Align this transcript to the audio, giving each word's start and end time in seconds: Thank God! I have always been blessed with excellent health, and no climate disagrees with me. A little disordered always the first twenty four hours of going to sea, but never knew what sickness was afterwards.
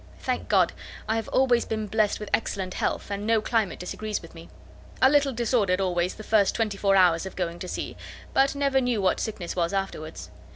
Thank 0.17 0.49
God! 0.49 0.73
I 1.07 1.15
have 1.17 1.27
always 1.27 1.63
been 1.63 1.85
blessed 1.85 2.19
with 2.19 2.31
excellent 2.33 2.73
health, 2.73 3.11
and 3.11 3.27
no 3.27 3.39
climate 3.39 3.77
disagrees 3.77 4.19
with 4.19 4.33
me. 4.33 4.49
A 4.99 5.07
little 5.11 5.31
disordered 5.31 5.79
always 5.79 6.15
the 6.15 6.23
first 6.23 6.55
twenty 6.55 6.75
four 6.75 6.95
hours 6.95 7.27
of 7.27 7.35
going 7.35 7.59
to 7.59 7.67
sea, 7.67 7.95
but 8.33 8.55
never 8.55 8.81
knew 8.81 8.99
what 8.99 9.19
sickness 9.19 9.55
was 9.55 9.73
afterwards. 9.73 10.31